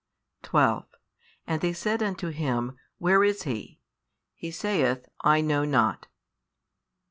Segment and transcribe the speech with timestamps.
[0.41, 0.87] 12
[1.45, 3.81] And they said unto him, Where is He?
[4.33, 6.07] He saith, I know not.